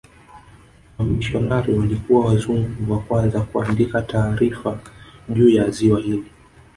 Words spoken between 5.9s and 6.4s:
hili